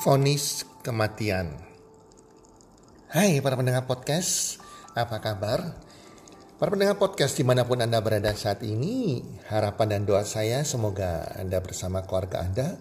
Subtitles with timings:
[0.00, 1.60] Fonis kematian.
[3.12, 4.56] Hai para pendengar podcast,
[4.96, 5.76] apa kabar?
[6.56, 9.20] Para pendengar podcast di mana pun Anda berada saat ini,
[9.52, 12.80] harapan dan doa saya semoga Anda bersama keluarga Anda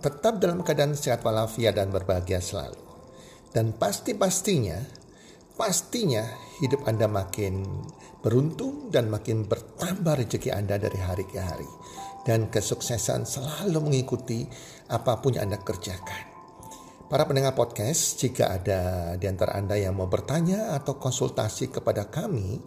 [0.00, 2.80] tetap dalam keadaan sehat walafiat dan berbahagia selalu.
[3.52, 4.80] Dan pasti-pastinya,
[5.60, 6.24] pastinya
[6.64, 7.60] hidup Anda makin
[8.24, 11.68] beruntung dan makin bertambah rezeki Anda dari hari ke hari.
[12.24, 14.48] Dan kesuksesan selalu mengikuti
[14.88, 16.33] apa pun yang Anda kerjakan.
[17.14, 22.58] Para pendengar podcast, jika ada di antara Anda yang mau bertanya atau konsultasi kepada kami,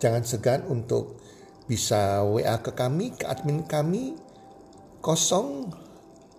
[0.00, 1.20] jangan segan untuk
[1.68, 4.16] bisa WA ke kami, ke admin kami
[5.04, 5.68] 082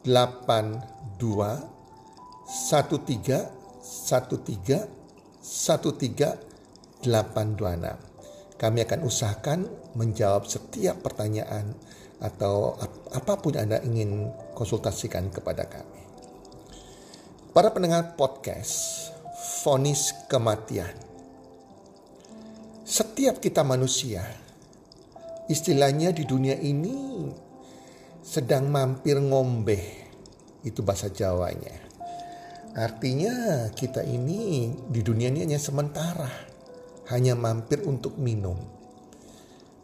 [0.10, 8.58] 13 13 13 826.
[8.58, 11.78] Kami akan usahakan menjawab setiap pertanyaan
[12.18, 12.74] atau
[13.14, 14.26] apa pun Anda ingin
[14.58, 15.97] konsultasikan kepada kami.
[17.58, 19.10] Para pendengar podcast,
[19.66, 20.94] fonis kematian.
[22.86, 24.22] Setiap kita manusia,
[25.50, 27.26] istilahnya di dunia ini
[28.22, 29.82] sedang mampir ngombe.
[30.62, 31.82] Itu bahasa Jawanya.
[32.78, 36.30] Artinya kita ini di dunia ini hanya sementara.
[37.10, 38.62] Hanya mampir untuk minum.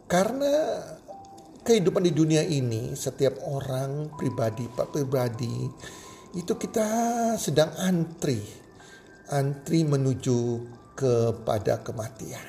[0.06, 0.78] Karena
[1.66, 5.66] kehidupan di dunia ini setiap orang pribadi, pak pribadi
[6.34, 6.88] itu kita
[7.38, 8.42] sedang antri,
[9.30, 10.38] antri menuju
[10.98, 12.42] kepada kematian.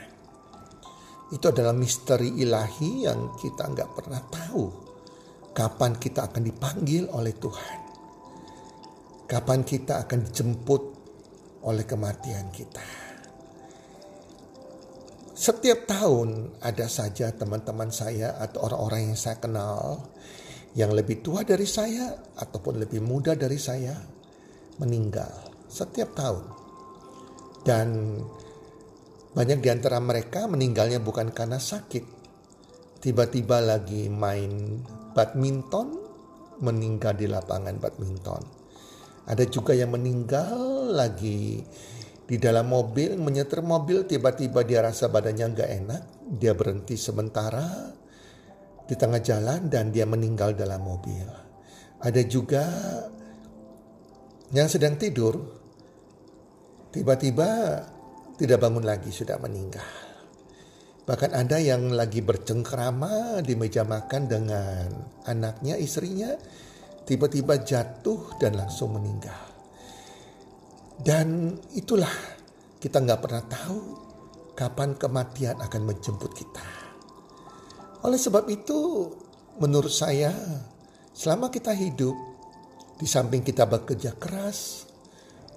[1.30, 4.66] Itu adalah misteri ilahi yang kita nggak pernah tahu
[5.55, 7.80] kapan kita akan dipanggil oleh Tuhan.
[9.25, 10.83] Kapan kita akan dijemput
[11.66, 13.05] oleh kematian kita.
[15.36, 19.99] Setiap tahun ada saja teman-teman saya atau orang-orang yang saya kenal
[20.75, 23.95] yang lebih tua dari saya ataupun lebih muda dari saya
[24.83, 25.31] meninggal
[25.71, 26.45] setiap tahun.
[27.65, 28.19] Dan
[29.31, 32.03] banyak di antara mereka meninggalnya bukan karena sakit.
[32.99, 34.83] Tiba-tiba lagi main
[35.15, 35.95] badminton,
[36.59, 38.43] meninggal di lapangan badminton.
[39.25, 41.64] Ada juga yang meninggal lagi
[42.25, 46.02] di dalam mobil, menyetir mobil, tiba-tiba dia rasa badannya nggak enak,
[46.35, 47.95] dia berhenti sementara,
[48.85, 51.25] di tengah jalan dan dia meninggal dalam mobil.
[52.01, 52.63] Ada juga
[54.53, 55.41] yang sedang tidur,
[56.93, 57.81] tiba-tiba
[58.37, 60.05] tidak bangun lagi sudah meninggal.
[61.05, 64.89] Bahkan ada yang lagi bercengkrama di meja makan dengan
[65.25, 66.33] anaknya, istrinya,
[67.05, 69.37] tiba-tiba jatuh dan langsung meninggal.
[70.97, 72.09] Dan itulah
[72.81, 73.79] kita nggak pernah tahu
[74.57, 76.84] kapan kematian akan menjemput kita.
[78.05, 79.10] Oleh sebab itu,
[79.58, 80.30] menurut saya,
[81.10, 82.14] selama kita hidup,
[83.02, 84.86] di samping kita bekerja keras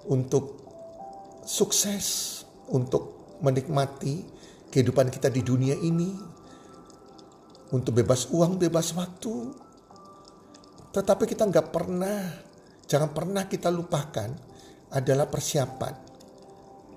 [0.09, 0.65] untuk
[1.45, 2.41] sukses,
[2.73, 4.25] untuk menikmati
[4.73, 6.09] kehidupan kita di dunia ini,
[7.69, 9.53] untuk bebas uang, bebas waktu,
[10.97, 12.33] tetapi kita nggak pernah,
[12.89, 14.33] jangan pernah kita lupakan
[14.89, 15.95] adalah persiapan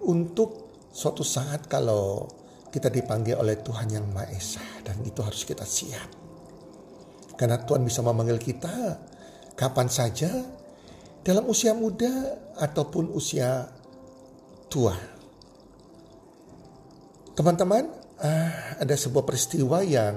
[0.07, 2.40] untuk suatu saat kalau
[2.71, 6.09] kita dipanggil oleh Tuhan yang Maha Esa dan itu harus kita siap.
[7.35, 8.97] Karena Tuhan bisa memanggil kita
[9.59, 10.31] kapan saja
[11.21, 12.09] dalam usia muda
[12.57, 13.67] ataupun usia
[14.71, 14.95] tua.
[17.35, 17.83] Teman-teman,
[18.23, 20.15] ah, ada sebuah peristiwa yang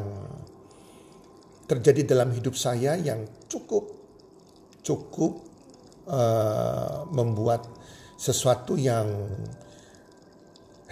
[1.65, 4.05] terjadi dalam hidup saya yang cukup
[4.85, 5.41] cukup
[6.07, 7.65] uh, membuat
[8.21, 9.09] sesuatu yang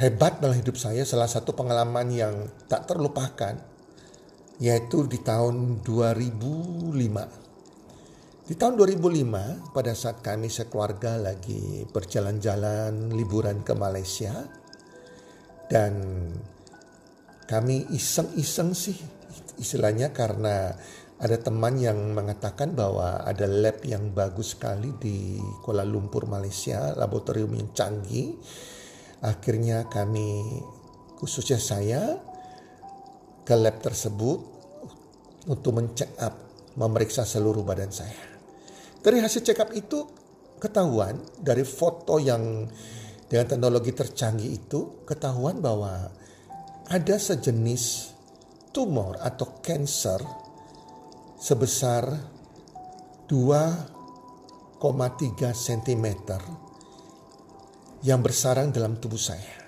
[0.02, 3.54] hebat dalam hidup saya, salah satu pengalaman yang tak terlupakan,
[4.58, 6.90] yaitu di tahun 2005.
[8.42, 14.34] Di tahun 2005, pada saat kami sekeluarga lagi berjalan-jalan liburan ke Malaysia,
[15.70, 15.94] dan
[17.46, 18.98] kami iseng-iseng sih
[19.62, 20.74] istilahnya karena
[21.22, 27.54] ada teman yang mengatakan bahwa ada lab yang bagus sekali di Kuala Lumpur Malaysia, laboratorium
[27.54, 28.34] yang canggih
[29.22, 30.42] Akhirnya kami
[31.22, 32.18] khususnya saya
[33.46, 34.38] ke lab tersebut
[35.46, 36.34] untuk mencek up,
[36.78, 38.18] memeriksa seluruh badan saya.
[39.02, 40.06] Dari hasil check up itu
[40.62, 42.66] ketahuan dari foto yang
[43.26, 46.10] dengan teknologi tercanggih itu ketahuan bahwa
[46.86, 48.14] ada sejenis
[48.70, 50.22] tumor atau cancer
[51.42, 52.06] sebesar
[53.26, 54.78] 2,3
[55.50, 56.06] cm
[58.02, 59.62] yang bersarang dalam tubuh saya.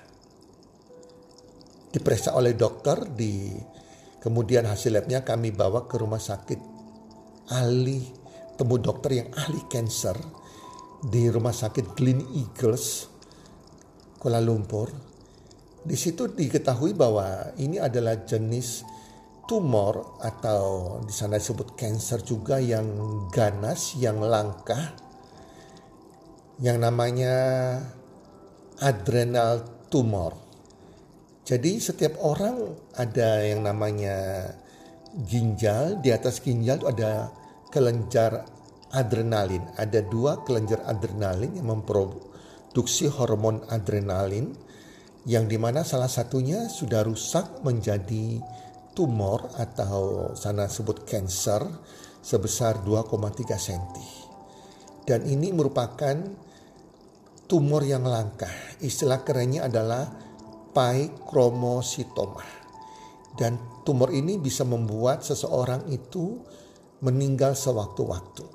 [1.95, 3.55] Diperiksa oleh dokter, di
[4.19, 6.59] kemudian hasil labnya kami bawa ke rumah sakit
[7.55, 8.03] ahli
[8.59, 10.19] temu dokter yang ahli cancer
[11.05, 13.07] di rumah sakit Glen Eagles,
[14.19, 14.91] Kuala Lumpur.
[15.85, 18.83] Di situ diketahui bahwa ini adalah jenis
[19.45, 22.89] tumor atau di sana disebut cancer juga yang
[23.29, 24.97] ganas, yang langka,
[26.65, 27.37] yang namanya
[28.83, 30.35] adrenal tumor.
[31.45, 34.49] Jadi setiap orang ada yang namanya
[35.29, 37.29] ginjal, di atas ginjal itu ada
[37.69, 38.49] kelenjar
[38.91, 39.63] adrenalin.
[39.77, 44.57] Ada dua kelenjar adrenalin yang memproduksi hormon adrenalin
[45.29, 48.41] yang di mana salah satunya sudah rusak menjadi
[48.93, 51.65] tumor atau sana sebut cancer
[52.25, 53.85] sebesar 2,3 cm.
[55.05, 56.17] Dan ini merupakan
[57.45, 58.49] tumor yang langka.
[58.81, 60.09] Istilah kerennya adalah
[60.75, 62.47] paikromositoma.
[63.35, 66.39] Dan tumor ini bisa membuat seseorang itu
[67.03, 68.47] meninggal sewaktu-waktu.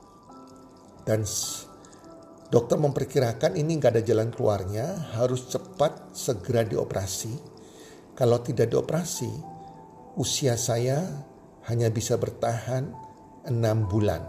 [1.04, 1.28] Dan
[2.50, 7.34] dokter memperkirakan ini nggak ada jalan keluarnya, harus cepat segera dioperasi.
[8.16, 9.32] Kalau tidak dioperasi,
[10.16, 11.04] usia saya
[11.68, 12.92] hanya bisa bertahan
[13.48, 14.24] enam bulan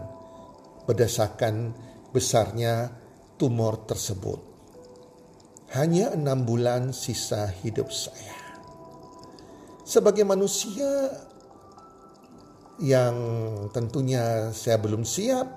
[0.85, 1.71] berdasarkan
[2.11, 2.91] besarnya
[3.39, 4.50] tumor tersebut.
[5.71, 8.35] Hanya enam bulan sisa hidup saya.
[9.87, 10.87] Sebagai manusia
[12.83, 13.15] yang
[13.71, 15.47] tentunya saya belum siap,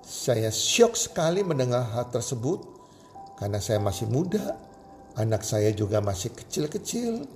[0.00, 2.64] saya syok sekali mendengar hal tersebut
[3.36, 4.56] karena saya masih muda,
[5.20, 7.28] anak saya juga masih kecil-kecil,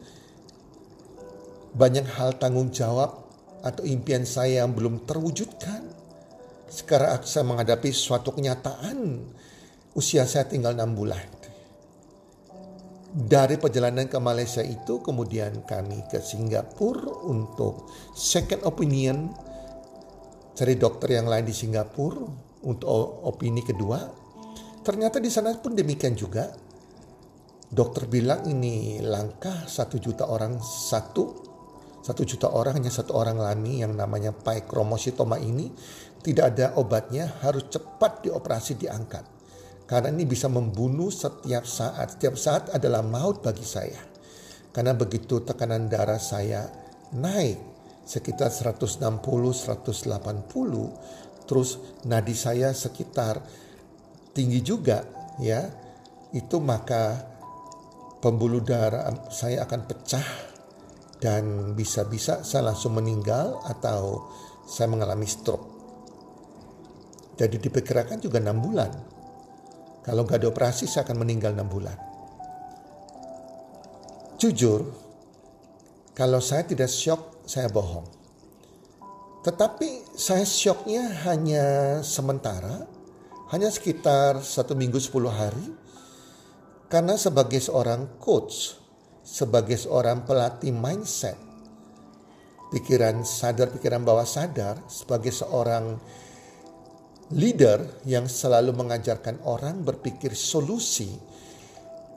[1.76, 3.28] banyak hal tanggung jawab
[3.60, 5.84] atau impian saya yang belum terwujudkan.
[6.70, 9.26] Sekarang saya menghadapi suatu kenyataan.
[9.92, 11.39] Usia saya tinggal enam bulan.
[13.10, 19.34] Dari perjalanan ke Malaysia itu kemudian kami ke Singapura untuk second opinion.
[20.54, 22.22] Cari dokter yang lain di Singapura
[22.62, 22.86] untuk
[23.26, 23.98] opini kedua.
[24.86, 26.54] Ternyata di sana pun demikian juga.
[27.66, 31.50] Dokter bilang ini langkah satu juta orang satu
[32.00, 35.70] satu juta orang hanya satu orang lami yang namanya paikromositoma ini
[36.22, 39.39] tidak ada obatnya harus cepat dioperasi diangkat
[39.90, 43.98] karena ini bisa membunuh setiap saat setiap saat adalah maut bagi saya
[44.70, 46.70] karena begitu tekanan darah saya
[47.18, 47.58] naik
[48.06, 53.42] sekitar 160 180 terus nadi saya sekitar
[54.30, 55.02] tinggi juga
[55.42, 55.66] ya
[56.30, 57.26] itu maka
[58.22, 60.50] pembuluh darah saya akan pecah
[61.20, 64.32] dan bisa-bisa saya langsung meninggal atau
[64.64, 65.68] saya mengalami stroke.
[67.36, 68.90] Jadi diperkirakan juga enam bulan.
[70.00, 71.96] Kalau nggak ada operasi saya akan meninggal enam bulan.
[74.40, 74.88] Jujur,
[76.16, 78.08] kalau saya tidak shock, saya bohong.
[79.44, 81.64] Tetapi saya shocknya hanya
[82.00, 82.84] sementara,
[83.52, 85.76] hanya sekitar satu minggu sepuluh hari.
[86.90, 88.74] Karena sebagai seorang coach,
[89.22, 91.38] sebagai seorang pelatih mindset,
[92.74, 96.00] pikiran sadar, pikiran bawah sadar, sebagai seorang
[97.30, 101.10] leader yang selalu mengajarkan orang berpikir solusi,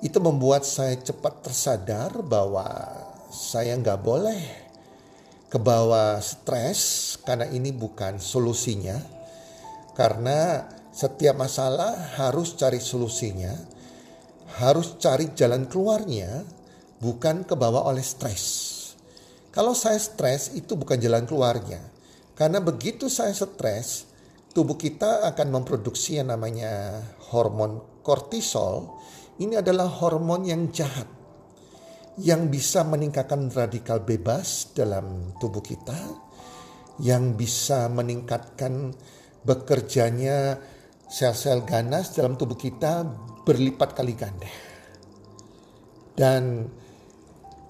[0.02, 2.66] itu membuat saya cepat tersadar bahwa
[3.30, 4.42] saya nggak boleh
[5.48, 8.98] ke bawah stres karena ini bukan solusinya.
[9.94, 13.54] Karena setiap masalah harus cari solusinya,
[14.58, 16.42] harus cari jalan keluarnya,
[16.98, 18.72] bukan kebawa oleh stres.
[19.54, 21.78] Kalau saya stres itu bukan jalan keluarnya.
[22.34, 24.10] Karena begitu saya stres,
[24.54, 27.02] tubuh kita akan memproduksi yang namanya
[27.34, 29.02] hormon kortisol.
[29.42, 31.10] Ini adalah hormon yang jahat
[32.22, 35.98] yang bisa meningkatkan radikal bebas dalam tubuh kita,
[37.02, 38.94] yang bisa meningkatkan
[39.42, 40.62] bekerjanya
[41.10, 43.02] sel-sel ganas dalam tubuh kita
[43.42, 44.50] berlipat kali ganda.
[46.14, 46.70] Dan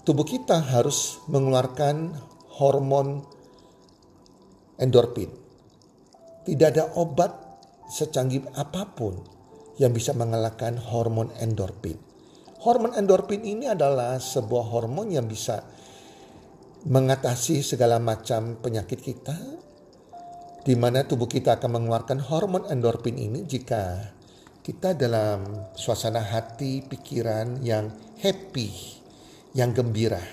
[0.04, 2.12] tubuh kita harus mengeluarkan
[2.60, 3.24] hormon
[4.76, 5.43] endorfin.
[6.44, 7.32] Tidak ada obat
[7.88, 9.16] secanggih apa pun
[9.80, 11.96] yang bisa mengalahkan hormon endorfin.
[12.64, 15.64] Hormon endorfin ini adalah sebuah hormon yang bisa
[16.84, 19.36] mengatasi segala macam penyakit kita,
[20.64, 24.12] di mana tubuh kita akan mengeluarkan hormon endorfin ini jika
[24.64, 28.72] kita dalam suasana hati, pikiran yang happy,
[29.56, 30.24] yang gembira.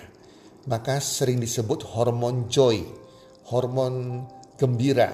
[0.71, 2.79] Maka sering disebut hormon joy,
[3.51, 5.11] hormon gembira,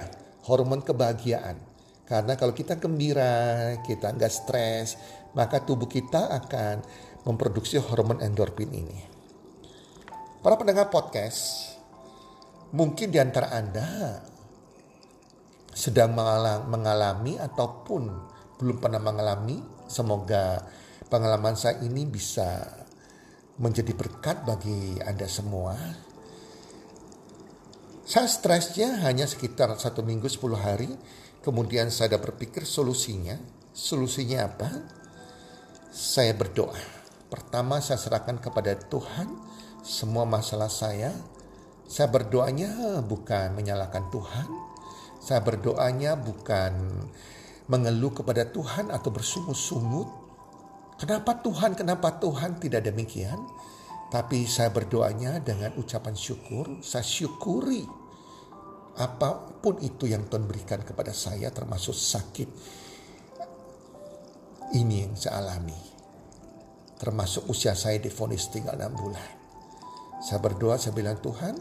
[0.47, 1.59] hormon kebahagiaan.
[2.07, 4.95] Karena kalau kita gembira, kita nggak stres,
[5.35, 6.79] maka tubuh kita akan
[7.27, 8.99] memproduksi hormon endorfin ini.
[10.39, 11.75] Para pendengar podcast,
[12.71, 14.23] mungkin di antara Anda
[15.75, 16.15] sedang
[16.71, 18.03] mengalami ataupun
[18.55, 19.59] belum pernah mengalami.
[19.91, 20.63] Semoga
[21.11, 22.63] pengalaman saya ini bisa
[23.59, 25.75] menjadi berkat bagi Anda semua.
[28.07, 30.87] Saya stresnya hanya sekitar satu minggu 10 hari.
[31.43, 33.35] Kemudian saya berpikir solusinya.
[33.75, 34.71] Solusinya apa?
[35.91, 36.79] Saya berdoa.
[37.27, 39.27] Pertama saya serahkan kepada Tuhan
[39.83, 41.11] semua masalah saya.
[41.83, 44.47] Saya berdoanya bukan menyalahkan Tuhan.
[45.19, 47.03] Saya berdoanya bukan
[47.67, 50.07] mengeluh kepada Tuhan atau bersungut-sungut.
[50.95, 53.35] Kenapa Tuhan, kenapa Tuhan tidak demikian?
[54.07, 57.96] Tapi saya berdoanya dengan ucapan syukur, saya syukuri
[58.97, 62.49] apa pun itu yang Tuhan berikan kepada saya termasuk sakit.
[64.73, 65.77] Ini yang saya alami.
[66.97, 69.29] Termasuk usia saya difonis tinggal 6 bulan.
[70.17, 71.53] Saya berdoa, saya bilang Tuhan,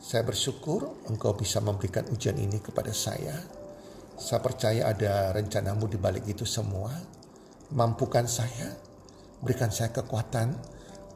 [0.00, 3.36] saya bersyukur engkau bisa memberikan ujian ini kepada saya.
[4.16, 6.96] Saya percaya ada rencanamu di balik itu semua.
[7.76, 8.72] Mampukan saya,
[9.44, 10.56] berikan saya kekuatan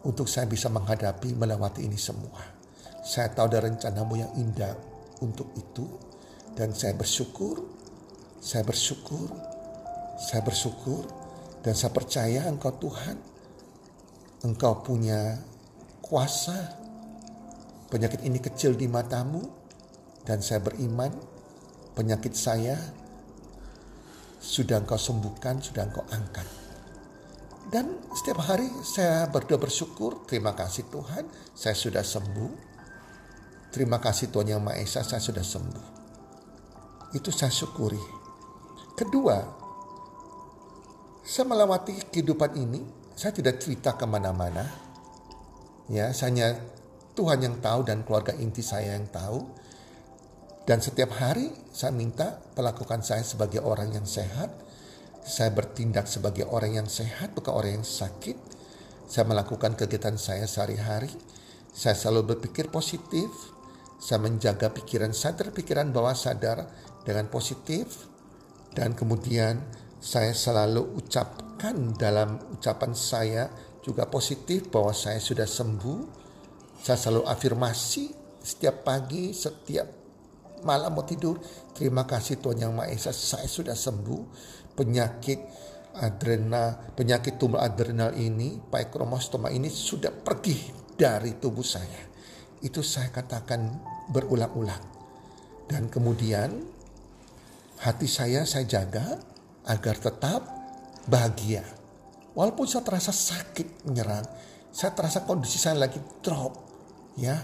[0.04, 2.44] untuk saya bisa menghadapi, melewati ini semua.
[3.00, 5.86] Saya tahu ada rencanamu yang indah untuk itu.
[6.54, 7.62] Dan saya bersyukur,
[8.42, 9.30] saya bersyukur,
[10.18, 11.02] saya bersyukur.
[11.58, 13.16] Dan saya percaya engkau Tuhan,
[14.46, 15.38] engkau punya
[16.00, 16.78] kuasa.
[17.88, 19.42] Penyakit ini kecil di matamu.
[20.22, 21.10] Dan saya beriman,
[21.96, 22.76] penyakit saya
[24.38, 26.68] sudah engkau sembuhkan, sudah engkau angkat
[27.68, 32.67] dan setiap hari saya berdoa bersyukur, terima kasih Tuhan, saya sudah sembuh.
[33.78, 35.86] Terima kasih Tuhan Yang Maha Esa, saya sudah sembuh.
[37.14, 38.02] Itu saya syukuri.
[38.98, 39.38] Kedua,
[41.22, 42.82] saya melewati kehidupan ini,
[43.14, 44.66] saya tidak cerita ke mana-mana.
[45.86, 46.58] Ya, hanya
[47.14, 49.46] Tuhan yang tahu dan keluarga inti saya yang tahu.
[50.66, 54.50] Dan setiap hari saya minta pelakukan saya sebagai orang yang sehat,
[55.22, 58.34] saya bertindak sebagai orang yang sehat, bukan orang yang sakit.
[59.06, 61.14] Saya melakukan kegiatan saya sehari-hari.
[61.70, 63.30] Saya selalu berpikir positif.
[63.98, 66.70] Saya menjaga pikiran sadar, pikiran bawah sadar
[67.02, 68.06] dengan positif.
[68.70, 69.58] Dan kemudian
[69.98, 73.50] saya selalu ucapkan dalam ucapan saya
[73.82, 76.00] juga positif bahwa saya sudah sembuh.
[76.78, 78.04] Saya selalu afirmasi
[78.38, 79.86] setiap pagi, setiap
[80.62, 81.42] malam mau tidur.
[81.74, 84.22] Terima kasih Tuhan Yang Maha Esa, saya sudah sembuh
[84.78, 85.38] penyakit
[85.98, 92.07] adrenal, penyakit tubuh adrenal ini, paikromostoma ini sudah pergi dari tubuh saya.
[92.64, 93.78] Itu saya katakan
[94.10, 94.82] berulang-ulang.
[95.68, 96.50] Dan kemudian
[97.84, 99.20] hati saya saya jaga
[99.68, 100.42] agar tetap
[101.04, 101.62] bahagia.
[102.32, 104.24] Walaupun saya terasa sakit menyerang,
[104.72, 106.54] saya terasa kondisi saya lagi drop,
[107.18, 107.36] ya.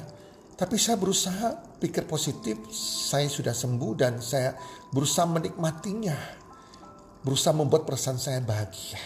[0.55, 4.55] Tapi saya berusaha pikir positif, saya sudah sembuh dan saya
[4.95, 6.45] berusaha menikmatinya
[7.25, 9.01] berusaha membuat perasaan saya bahagia.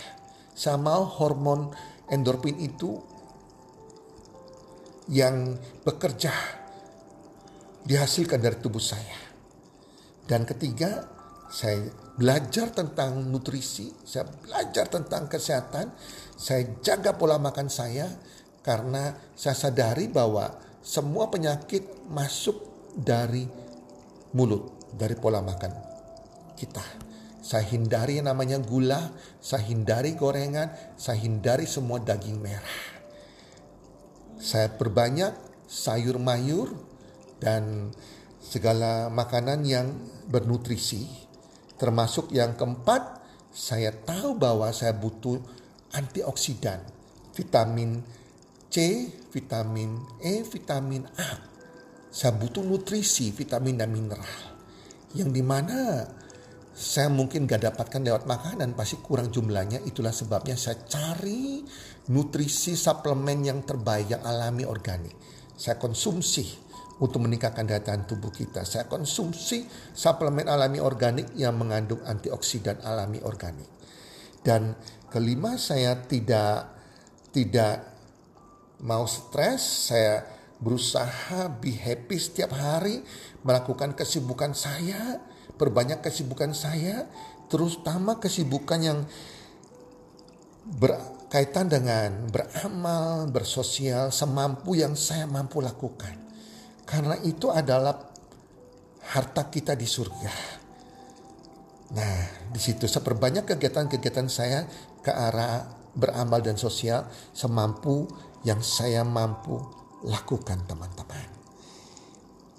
[0.52, 1.70] Saya mau hormon
[2.10, 2.98] endorfin itu
[5.08, 6.32] yang bekerja
[7.88, 9.16] dihasilkan dari tubuh saya.
[10.28, 11.08] Dan ketiga,
[11.48, 11.88] saya
[12.20, 15.96] belajar tentang nutrisi, saya belajar tentang kesehatan,
[16.36, 18.12] saya jaga pola makan saya
[18.60, 20.52] karena saya sadari bahwa
[20.84, 22.60] semua penyakit masuk
[22.92, 23.48] dari
[24.36, 25.72] mulut, dari pola makan
[26.60, 26.84] kita.
[27.40, 29.08] Saya hindari yang namanya gula,
[29.40, 30.68] saya hindari gorengan,
[31.00, 32.97] saya hindari semua daging merah.
[34.38, 35.34] Saya perbanyak
[35.66, 36.70] sayur mayur
[37.42, 37.90] dan
[38.38, 39.92] segala makanan yang
[40.30, 41.04] bernutrisi.
[41.78, 43.22] Termasuk yang keempat,
[43.54, 45.38] saya tahu bahwa saya butuh
[45.94, 46.82] antioksidan,
[47.34, 48.02] vitamin
[48.68, 51.30] C, vitamin E, vitamin A.
[52.08, 54.26] Saya butuh nutrisi, vitamin dan mineral.
[55.14, 56.04] Yang di mana
[56.78, 59.82] saya mungkin gak dapatkan lewat makanan, pasti kurang jumlahnya.
[59.82, 61.66] Itulah sebabnya saya cari
[62.14, 65.18] nutrisi suplemen yang terbaik, yang alami organik.
[65.58, 66.46] Saya konsumsi
[67.02, 68.62] untuk meningkatkan daya tahan tubuh kita.
[68.62, 73.66] Saya konsumsi suplemen alami organik yang mengandung antioksidan alami organik.
[74.38, 74.78] Dan
[75.10, 76.78] kelima, saya tidak
[77.34, 77.90] tidak
[78.86, 80.22] mau stres, saya
[80.62, 83.02] berusaha be happy setiap hari,
[83.42, 85.18] melakukan kesibukan saya,
[85.56, 87.08] perbanyak kesibukan saya,
[87.48, 88.98] terutama kesibukan yang
[90.68, 96.28] berkaitan dengan beramal, bersosial, semampu yang saya mampu lakukan.
[96.84, 97.96] Karena itu adalah
[99.16, 100.34] harta kita di surga.
[101.88, 102.18] Nah,
[102.52, 104.68] di situ seperbanyak kegiatan-kegiatan saya
[105.00, 105.64] ke arah
[105.96, 108.04] beramal dan sosial semampu
[108.44, 109.56] yang saya mampu
[110.04, 111.37] lakukan teman-teman.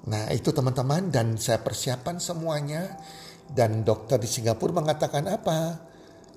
[0.08, 2.96] Nah itu teman-teman dan saya persiapan semuanya
[3.52, 5.90] dan dokter di Singapura mengatakan apa?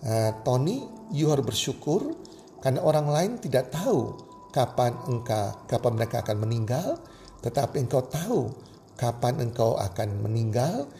[0.02, 0.82] Uh, Tony,
[1.14, 2.18] you harus bersyukur
[2.58, 4.18] karena orang lain tidak tahu
[4.50, 6.98] kapan engkau, kapan mereka akan meninggal,
[7.38, 8.50] tetapi engkau tahu
[8.98, 10.90] kapan engkau akan meninggal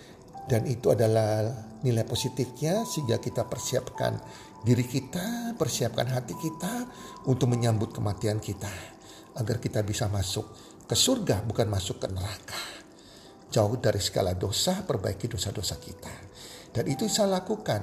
[0.47, 1.51] dan itu adalah
[1.83, 4.19] nilai positifnya sehingga kita persiapkan
[4.63, 6.87] diri kita, persiapkan hati kita
[7.27, 8.71] untuk menyambut kematian kita
[9.39, 10.47] agar kita bisa masuk
[10.93, 12.61] ke surga bukan masuk ke neraka.
[13.49, 16.13] Jauh dari segala dosa, perbaiki dosa-dosa kita.
[16.69, 17.81] Dan itu saya lakukan.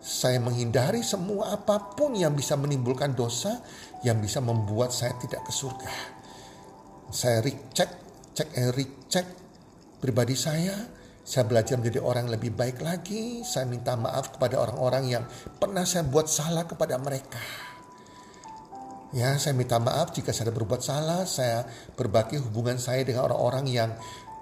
[0.00, 3.64] Saya menghindari semua apa pun yang bisa menimbulkan dosa
[4.04, 5.92] yang bisa membuat saya tidak ke surga.
[7.08, 7.90] Saya recheck,
[8.36, 9.26] cek and recheck
[9.96, 10.76] pribadi saya.
[11.24, 13.40] Saya belajar menjadi orang lebih baik lagi.
[13.40, 15.24] Saya minta maaf kepada orang-orang yang
[15.56, 17.69] pernah saya buat salah kepada mereka.
[19.10, 21.26] Ya, saya minta maaf jika saya berbuat salah.
[21.26, 21.66] Saya
[21.98, 23.90] berbagi hubungan saya dengan orang-orang yang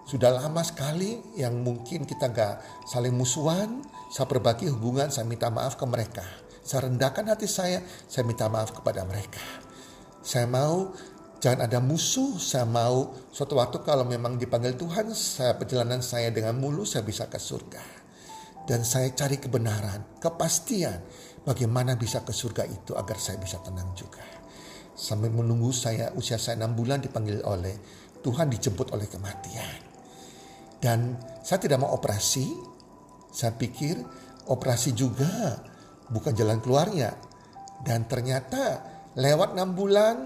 [0.05, 3.81] sudah lama sekali yang mungkin kita gak saling musuhan.
[4.13, 6.25] Saya berbagi hubungan, saya minta maaf ke mereka.
[6.61, 9.41] Saya rendahkan hati saya, saya minta maaf kepada mereka.
[10.21, 10.93] Saya mau
[11.41, 16.61] jangan ada musuh, saya mau suatu waktu kalau memang dipanggil Tuhan, saya perjalanan saya dengan
[16.61, 17.81] mulu saya bisa ke surga.
[18.69, 21.01] Dan saya cari kebenaran, kepastian
[21.41, 24.38] bagaimana bisa ke surga itu agar saya bisa tenang juga.
[24.99, 27.79] Sambil menunggu saya usia saya enam bulan dipanggil oleh
[28.19, 29.79] Tuhan dijemput oleh kematian.
[30.83, 31.15] Dan
[31.47, 32.51] saya tidak mau operasi.
[33.31, 33.95] Saya pikir
[34.51, 35.55] operasi juga
[36.11, 37.15] bukan jalan keluarnya.
[37.79, 38.83] Dan ternyata
[39.15, 40.17] lewat enam bulan,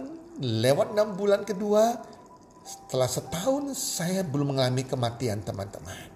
[0.41, 2.01] lewat enam bulan kedua,
[2.65, 6.09] setelah setahun saya belum mengalami kematian teman-teman.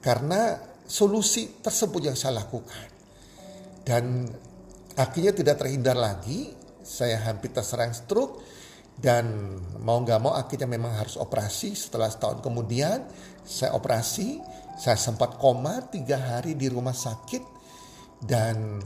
[0.00, 0.56] Karena
[0.88, 2.88] solusi tersebut yang saya lakukan.
[3.84, 4.26] Dan
[4.96, 6.54] akhirnya tidak terhindar lagi,
[6.86, 8.38] saya hampir terserang stroke
[8.96, 11.74] dan mau nggak mau akhirnya memang harus operasi.
[11.74, 13.04] Setelah setahun kemudian
[13.42, 14.38] saya operasi
[14.78, 17.42] saya sempat koma tiga hari di rumah sakit
[18.22, 18.78] dan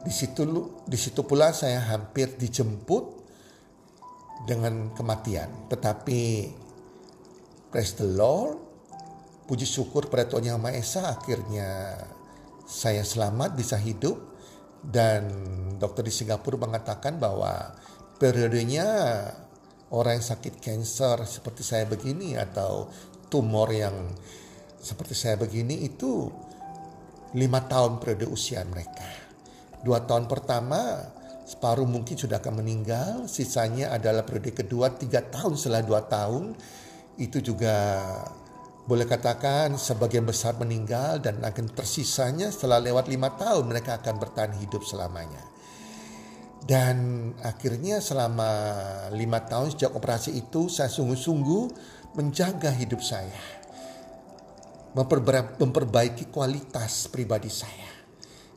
[0.00, 0.46] di situ
[0.86, 3.04] di situ pula saya hampir dijemput
[4.46, 5.66] dengan kematian.
[5.68, 6.22] Tetapi
[7.68, 8.70] praise the Lord
[9.50, 11.98] puji syukur pada Tuhan Yang Maha Esa akhirnya
[12.70, 14.29] saya selamat bisa hidup
[14.80, 15.28] dan
[15.76, 17.76] dokter di Singapura mengatakan bahwa
[18.16, 18.88] periodenya
[19.92, 22.88] orang yang sakit cancer seperti saya begini atau
[23.28, 23.94] tumor yang
[24.80, 26.28] seperti saya begini itu
[27.36, 29.06] lima tahun periode usia mereka.
[29.80, 31.00] Dua tahun pertama
[31.46, 36.54] separuh mungkin sudah akan meninggal, sisanya adalah periode kedua tiga tahun setelah dua tahun
[37.20, 37.76] itu juga
[38.90, 44.58] boleh katakan sebagian besar meninggal dan akan tersisanya setelah lewat lima tahun mereka akan bertahan
[44.58, 45.46] hidup selamanya.
[46.66, 48.50] Dan akhirnya selama
[49.14, 51.64] lima tahun sejak operasi itu saya sungguh-sungguh
[52.18, 53.62] menjaga hidup saya.
[54.98, 57.94] Memperbaiki kualitas pribadi saya.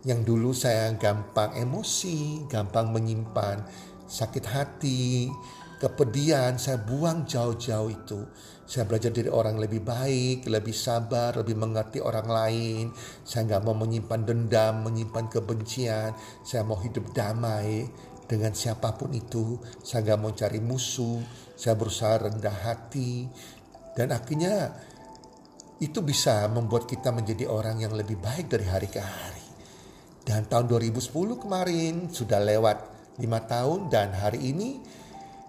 [0.02, 3.62] Yang dulu saya gampang emosi, gampang menyimpan
[4.10, 5.30] sakit hati,
[5.78, 8.22] kepedihan, saya buang jauh-jauh itu.
[8.64, 12.96] Saya belajar dari orang lebih baik, lebih sabar, lebih mengerti orang lain.
[13.28, 16.16] Saya nggak mau menyimpan dendam, menyimpan kebencian.
[16.48, 17.84] Saya mau hidup damai
[18.24, 19.60] dengan siapa pun itu.
[19.84, 21.20] Saya nggak mau cari musuh.
[21.60, 23.28] Saya berusaha rendah hati.
[23.94, 24.72] Dan akhirnya
[25.84, 29.44] itu bisa membuat kita menjadi orang yang lebih baik dari hari ke hari.
[30.24, 34.80] Dan tahun 2010 kemarin sudah lewat lima tahun dan hari ini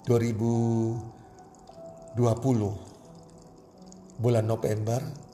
[0.03, 2.94] 2020
[4.19, 5.25] bulan November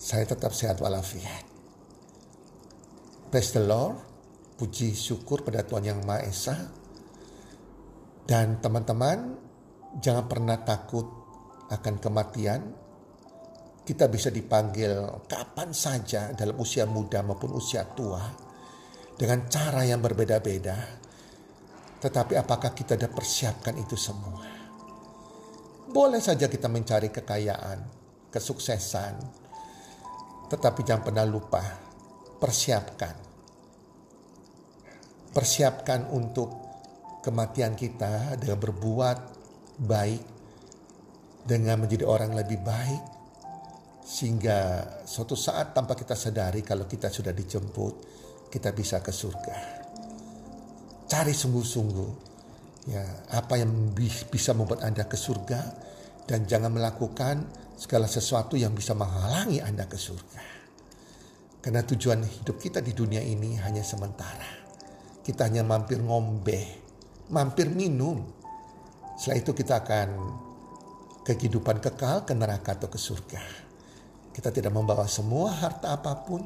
[0.00, 1.44] saya tetap sehat walafiat.
[3.28, 4.00] Praise the Lord,
[4.56, 6.56] puji syukur pada Tuhan Yang Maha Esa.
[8.24, 9.36] Dan teman-teman,
[10.00, 11.04] jangan pernah takut
[11.68, 12.60] akan kematian.
[13.84, 14.88] Kita bisa dipanggil
[15.28, 18.24] kapan saja dalam usia muda maupun usia tua.
[19.14, 20.80] Dengan cara yang berbeda-beda.
[22.00, 24.59] Tetapi apakah kita sudah persiapkan itu semua?
[25.90, 27.78] Boleh saja kita mencari kekayaan,
[28.30, 29.14] kesuksesan,
[30.46, 31.58] tetapi jangan pernah lupa
[32.38, 33.18] persiapkan.
[35.34, 36.54] Persiapkan untuk
[37.26, 39.18] kematian kita dengan berbuat
[39.82, 40.22] baik,
[41.42, 43.02] dengan menjadi orang lebih baik,
[44.06, 47.94] sehingga suatu saat tanpa kita sadari kalau kita sudah dijemput,
[48.46, 49.58] kita bisa ke surga.
[51.10, 52.29] Cari sungguh-sungguh
[52.88, 53.04] ya
[53.36, 53.92] apa yang
[54.30, 55.60] bisa membuat Anda ke surga
[56.24, 57.44] dan jangan melakukan
[57.76, 60.42] segala sesuatu yang bisa menghalangi Anda ke surga.
[61.60, 64.48] Karena tujuan hidup kita di dunia ini hanya sementara.
[65.20, 66.60] Kita hanya mampir ngombe,
[67.28, 68.24] mampir minum.
[69.20, 70.08] Setelah itu kita akan
[71.20, 73.44] kehidupan kekal ke neraka atau ke surga.
[74.32, 76.44] Kita tidak membawa semua harta apa pun.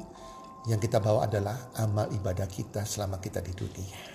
[0.65, 4.14] yang kita bawa adalah amal ibadah kita selama kita di dunia.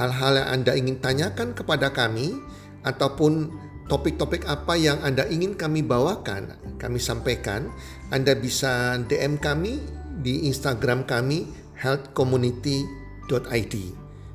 [0.00, 2.40] hal-hal yang Anda ingin tanyakan kepada kami
[2.88, 3.52] ataupun
[3.92, 7.68] topik-topik apa yang Anda ingin kami bawakan, kami sampaikan,
[8.08, 9.84] Anda bisa DM kami
[10.24, 13.74] di Instagram kami healthcommunity.id.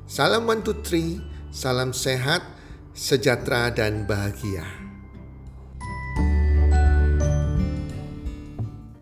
[0.06, 1.18] Salam one two three,
[1.50, 2.46] salam sehat,
[2.94, 4.85] sejahtera dan bahagia.